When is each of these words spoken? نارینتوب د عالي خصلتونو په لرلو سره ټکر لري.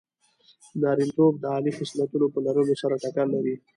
نارینتوب 0.81 1.33
د 1.39 1.43
عالي 1.53 1.71
خصلتونو 1.79 2.25
په 2.33 2.39
لرلو 2.45 2.75
سره 2.81 2.95
ټکر 3.03 3.25
لري. 3.35 3.55